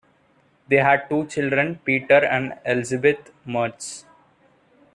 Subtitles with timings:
[0.67, 4.03] They had two children, Peter and Elizabeth Mertz.